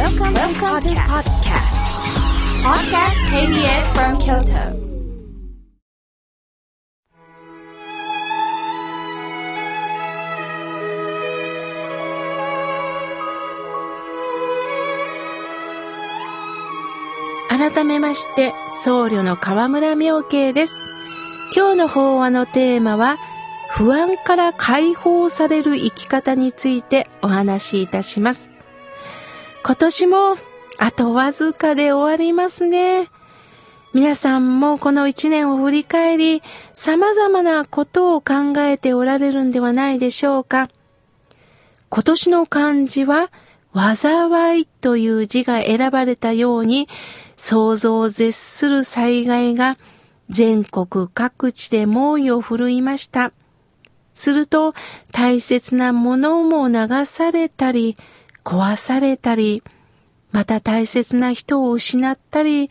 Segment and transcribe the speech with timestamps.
[0.00, 1.76] Welcome, Welcome to podcast.
[2.64, 4.80] Podcast KBS from Kyoto.
[17.50, 20.78] 改めまして、僧侶の河村明慶です。
[21.54, 23.18] 今日の法話のテーマは、
[23.68, 28.49] 不安から解放される生き方についてお話しいたします。
[29.62, 30.36] 今年も
[30.78, 33.08] あとわずかで終わりますね。
[33.92, 36.42] 皆さんもこの一年を振り返り、
[36.72, 40.70] 様々なことを考えておられるんではないでしょうか。
[41.88, 43.30] 今年の漢字は、
[43.74, 46.88] 災いという字が選ばれたように、
[47.36, 49.76] 想像を絶する災害が
[50.28, 53.32] 全国各地で猛威を振るいました。
[54.14, 54.74] すると
[55.12, 57.96] 大切なものも流されたり、
[58.50, 59.62] 壊されたり、
[60.32, 62.68] また大切な人を失ったり、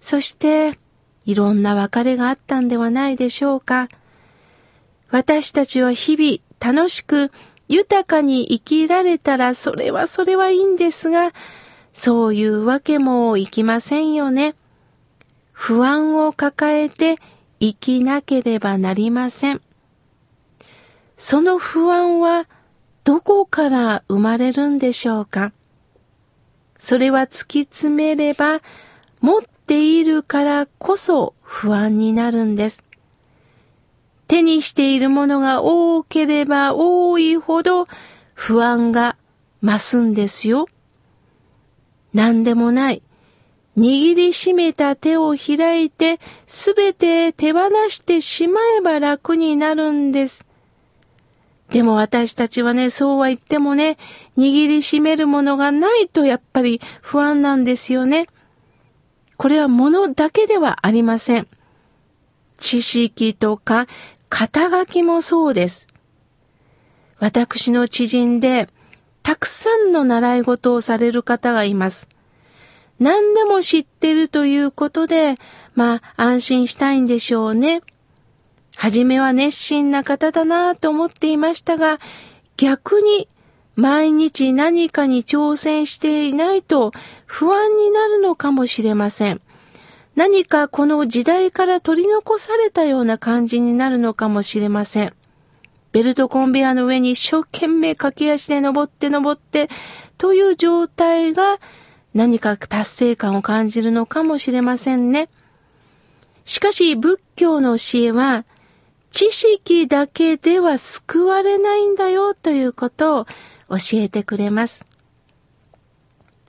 [0.00, 0.76] そして
[1.24, 3.88] いろんな別れがあったんではないでしょうか。
[5.10, 7.30] 私たちは日々楽しく
[7.68, 11.32] 豊かに生きられたらそれはそれはいいんですが、
[11.92, 14.56] そういうわけもいきませんよね。
[15.52, 17.14] 不安を抱えて
[17.60, 19.62] 生きなければなりません。
[21.16, 22.48] その不安は
[23.04, 25.52] どこから生まれるんでしょうか？
[26.78, 28.60] それは突き詰めれば
[29.20, 32.84] 持っているからこそ不安になるんです。
[34.28, 37.86] 手にしているものが多ければ多いほど
[38.34, 39.16] 不安が
[39.62, 40.66] 増すんですよ。
[42.14, 43.02] 何でもない。
[43.76, 50.44] 握りしめた手を開いて、すべて手放してしまえば楽になるんです。
[51.72, 53.96] でも私たちはね、そうは言ってもね、
[54.36, 58.26] 握りしめるものがないとやっぱり不安なんですよね。
[59.38, 61.48] これは物だけではありません。
[62.58, 63.86] 知識とか
[64.28, 65.86] 肩書きもそうです。
[67.18, 68.68] 私の知人で、
[69.22, 72.08] たくさんの習い事をされる方がいます。
[73.00, 75.36] 何でも知ってるということで、
[75.74, 77.80] まあ安心したいんでしょうね。
[78.76, 81.98] はじめは熱心な方だなと思っていましたが、
[82.56, 83.28] 逆に
[83.74, 86.92] 毎日何かに挑戦していないと
[87.26, 89.40] 不安になるのかもしれません。
[90.14, 95.14] 何かこの時代から取り残されたような感じになるのかもしれません。
[95.92, 99.68] ベルトコンベアの上に一生懸命駆け足で登って登って
[100.18, 101.58] という状態が
[102.14, 105.28] 何か達成感を感じるのかもしれませんね。
[106.44, 108.44] しかし仏教の教えは
[109.12, 113.24] 知識だけでは救われないんだよということを
[113.68, 114.84] 教えてくれます。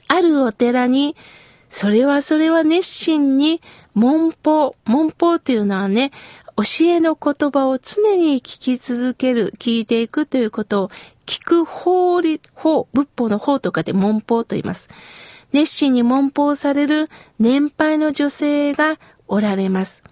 [0.07, 1.15] あるお寺に
[1.69, 3.61] それはそれは熱心に
[3.95, 6.11] 文法、文法というのはね、
[6.55, 10.91] 教えの言葉を常に聞き続ける、聞いていくということを、
[11.25, 14.87] 聞く法理、法、仏法の法とかで文法と言います。
[15.51, 17.09] 熱心に文法される
[17.39, 20.03] 年配の女性がおられます。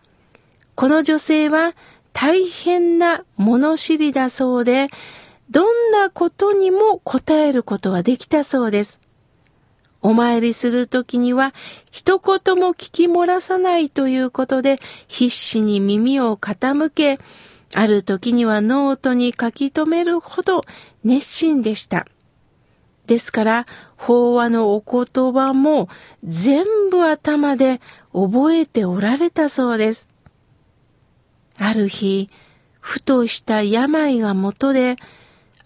[0.74, 1.76] この女性は
[2.14, 4.88] 大変な物知りだそうで、
[5.50, 9.00] どんなことにも答えることができたそうです。
[10.02, 11.54] お参りするときには
[11.92, 17.20] 一言も聞き漏らさないということで必死に耳を傾け、
[17.74, 20.64] ある時にはノートに書き留めるほど
[21.04, 22.08] 熱心でした。
[23.08, 23.68] ですから、
[23.98, 25.90] 法話のお言葉も
[26.24, 27.82] 全部頭で
[28.14, 30.08] 覚えておられたそうです。
[31.64, 32.28] ある日、
[32.80, 34.96] ふとした病がもとで、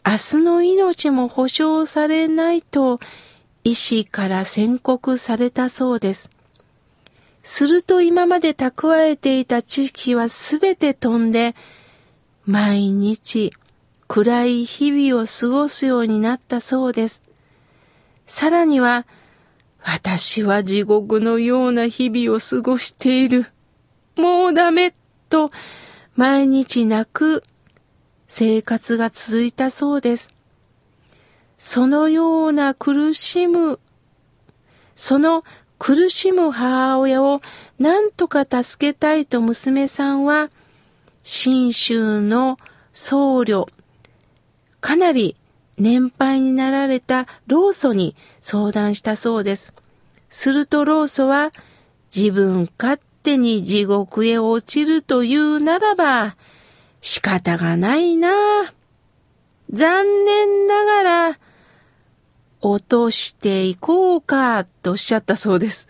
[0.06, 3.00] 明日の命も保証されないと
[3.64, 6.30] 医師から宣告されたそうです。
[7.44, 11.56] すると今まで蓄えていた知識はすべて飛んで、
[12.46, 13.54] 毎日
[14.10, 17.22] 暗い日々を過ごすようになったそうです。
[18.28, 19.08] さらには、
[19.82, 23.46] 私は地獄のような日々を過ごしている。
[24.18, 24.94] もうダメ
[25.30, 25.52] と
[26.16, 27.44] 毎日泣く
[28.28, 30.34] 生活が続いたそうです。
[31.58, 33.80] そのような苦しむ、
[34.94, 35.44] その
[35.78, 37.42] 苦しむ母親を
[37.80, 40.50] 何とか助けたいと娘さんは、
[41.24, 42.58] 信州の
[42.94, 43.68] 僧侶、
[44.80, 45.36] かなり
[45.78, 49.74] 年配になられた老祖に相談したそうです。
[50.30, 51.52] すると老祖は、
[52.16, 56.38] 自分勝手に地獄へ落ちるというならば、
[57.02, 58.30] 仕方がないな。
[59.72, 61.40] 残念ながら、
[62.62, 65.88] 落としていこうか、とおっしゃったそうです。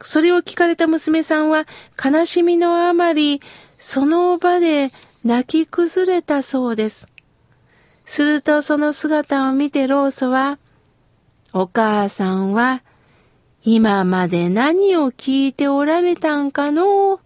[0.00, 1.66] それを聞かれた娘さんは
[2.02, 3.40] 悲しみのあまり、
[3.78, 4.90] その場で
[5.24, 7.08] 泣き崩れたそうです。
[8.06, 10.58] するとその姿を見てローソは、
[11.52, 12.82] お母さんは
[13.70, 17.20] 今まで何を聞いておられたんかの？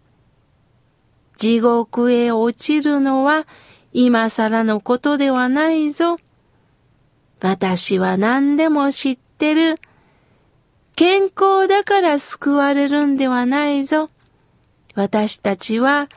[1.37, 3.47] 地獄へ落ちるのは
[3.93, 6.19] 今更のことではないぞ。
[7.41, 9.77] 私は何でも知ってる。
[10.97, 14.11] 健康だから救われるんではないぞ。
[14.97, 16.09] 私たちは、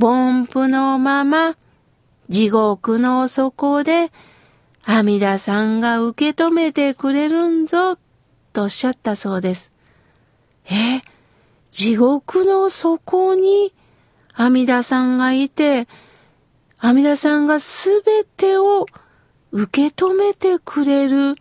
[0.00, 1.56] 凡夫のまま、
[2.28, 4.12] 地獄の底で、
[4.84, 7.98] 阿弥陀さんが受け止めてくれるんぞ、
[8.54, 9.72] とおっしゃったそうです。
[10.70, 11.02] え、
[11.70, 13.74] 地獄の底に
[14.32, 15.86] 阿弥陀さんがいて、
[16.78, 18.86] 阿弥陀さんがすべてを
[19.50, 21.34] 受け止めてくれる。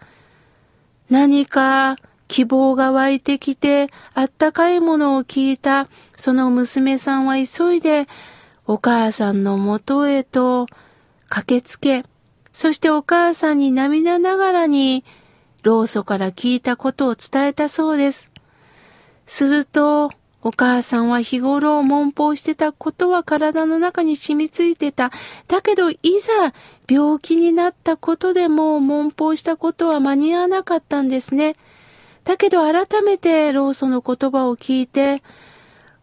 [1.09, 8.07] 何か希望が湧いてきて、あったかいものを聞いた、その娘さんは急いで、
[8.65, 10.65] お母さんのもとへと
[11.29, 12.03] 駆けつけ、
[12.51, 15.05] そしてお母さんに涙ながらに、
[15.63, 18.29] 老祖から聞いたことを伝えたそうです。
[19.25, 20.11] すると、
[20.41, 25.11] お母さんは日頃悶法してたことは体の中に染みついてた。
[25.47, 26.53] だけど、いざ
[26.89, 31.55] 病気になったことでも悶法したことは間に合わなかったんですね。
[32.25, 35.23] だけど改めてローソの言葉を聞いて、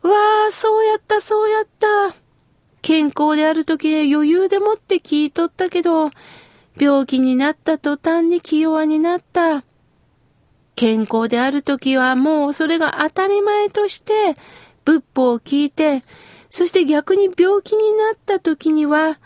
[0.03, 0.17] うわ
[0.49, 2.17] あ、そうやった、そうやった。
[2.81, 6.11] 健康である時余裕でもって聞いとったけど、
[6.76, 9.64] 病気になった途端に気弱になった。
[10.76, 14.34] 健康である時はもうそれが当たり前として
[14.84, 16.02] 仏法を聞いて、
[16.49, 19.20] そして逆に病気になった時には、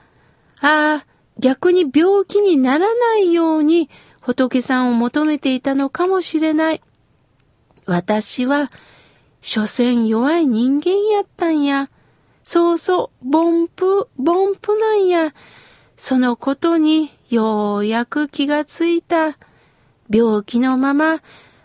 [0.60, 1.06] ああ、
[1.38, 3.88] 逆に病気にならないように
[4.20, 6.82] 仏さんを求めていたのかもしれない。
[7.86, 8.68] 私は、
[9.40, 11.90] 所詮弱い人間やったんや。
[12.42, 15.34] そうそう、凡夫、凡夫なんや。
[15.96, 19.36] そのことにようやく気がついた。
[20.10, 21.20] 病気のまま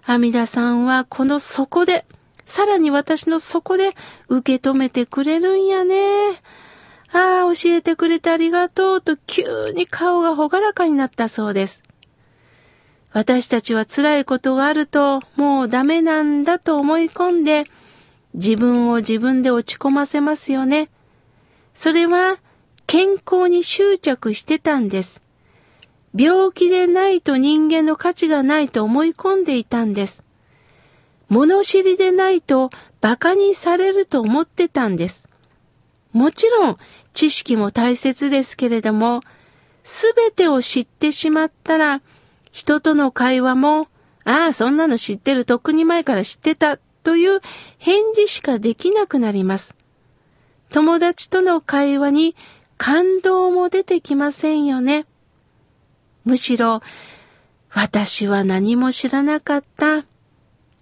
[0.06, 2.06] 阿弥陀さんはこの底で、
[2.44, 3.95] さらに私の底で
[4.27, 6.31] 受け止めてくれるんやね。
[7.12, 11.81] ああ、教えてくれてありがとうと急に顔がほがらかになったそうです。
[13.12, 17.66] 私たちは辛いことがあるともうダメなんだと思い込んで
[18.36, 20.89] 自分を自分で落ち込ませますよね。
[21.74, 22.38] それは
[22.86, 25.24] 健康に執着してたんです。
[26.15, 30.23] 病気でないと人間の価値がないと思い込んでいたんです。
[31.27, 32.71] 物知りでないと
[33.01, 35.27] 馬鹿にされると思ってたんです。
[36.11, 36.77] もちろん
[37.13, 39.21] 知識も大切ですけれども、
[39.83, 42.01] すべてを知ってしまったら、
[42.51, 43.88] 人との会話も、
[44.23, 47.41] ああ、そんなの知ってる、とっくに前から知ってた、という
[47.77, 49.75] 返事しかできなくなります。
[50.69, 52.35] 友達との会話に
[52.77, 55.06] 感動も出てきませんよね。
[56.25, 56.81] むしろ、
[57.71, 60.06] 私は何も知らなかった。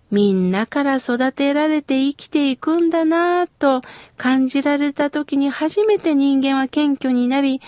[0.10, 3.82] みんなから育てられて生きていくんだなぁと
[4.16, 7.62] 感じられた時に初めて人間は謙虚になり、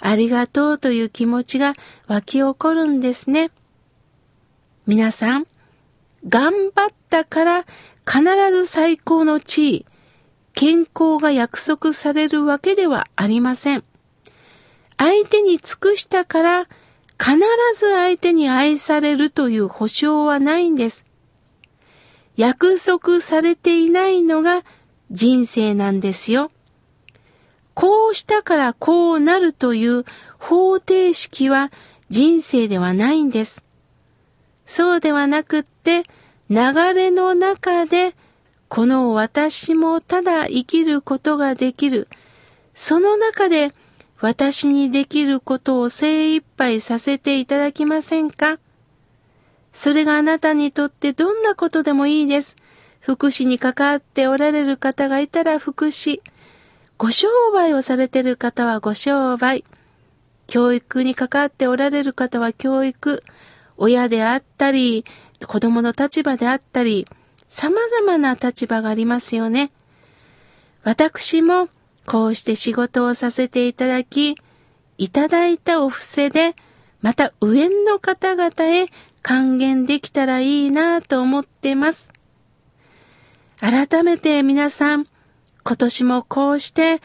[0.00, 1.74] ありがとうという気持ちが
[2.06, 3.50] 湧き起こるんですね。
[4.86, 5.46] 皆さん、
[6.26, 7.66] 頑張ったから
[8.06, 9.86] 必ず最高の地位、
[10.54, 13.84] 健康が約束されるわけではありません。
[14.96, 16.68] 相手に尽くしたから
[17.24, 17.38] 必
[17.74, 21.06] ず相手に愛されるという保証はないんです。
[22.36, 24.62] 約束されていないのが
[25.10, 26.50] 人生なんですよ。
[27.72, 30.04] こうしたからこうなるという
[30.38, 31.72] 方程式は
[32.10, 33.64] 人生ではないんです。
[34.66, 36.02] そうではなくって、
[36.50, 38.14] 流れの中で、
[38.68, 42.06] この私もただ生きることができる。
[42.74, 43.72] その中で
[44.24, 48.58] 私にできることを精一杯させていただきませんか？
[49.74, 52.56] それがあなたにとってどんなことでもいいです。
[53.00, 56.22] 福祉に関わっておられる方がいたら福祉。
[56.96, 59.62] ご商売をされてる方はご商売。
[60.46, 63.22] 教育に関わっておられる方は教育。
[63.76, 65.04] 親であったり、
[65.46, 67.06] 子供の立場であったり、
[67.46, 69.70] 様々な立場がありますよね。
[70.82, 71.68] 私も
[72.06, 74.36] こうして仕事をさせていただき、
[74.98, 76.54] いただいたお布施で、
[77.00, 78.86] また上の方々へ
[79.22, 82.10] 還元できたらいいなと思ってます。
[83.60, 85.06] 改めて皆さん、
[85.64, 87.00] 今年もこうして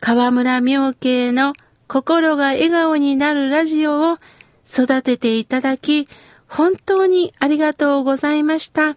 [0.00, 1.54] 河村明慶の
[1.88, 4.18] 心が笑顔になるラジオを
[4.66, 6.08] 育てていただき、
[6.46, 8.96] 本当にありがとうございました。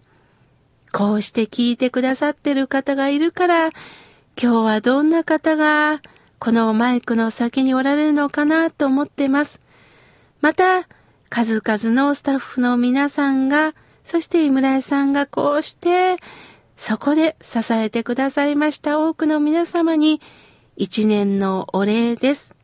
[0.92, 3.70] こうして聞いてくださってる方がいるから、
[4.40, 6.00] 今日はどんな方が
[6.38, 9.60] このマイクの先におられるのかなと思ってます。
[10.40, 10.86] また、
[11.28, 16.18] 数々のスタッフの皆さんが、そして井村井さんがこうして、
[16.76, 20.20] そこで支えてくださいました多くの皆様に、
[20.76, 22.57] 一年のお礼です。